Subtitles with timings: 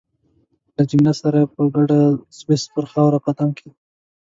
[0.75, 3.75] له جميله سره مې په ګډه د سویس پر خاوره قدم کېښود.